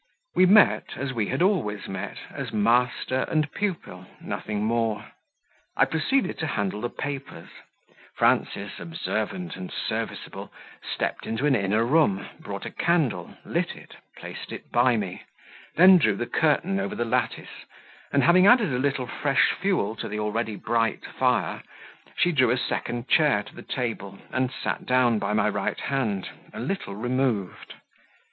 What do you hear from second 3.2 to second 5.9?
and pupil nothing more. I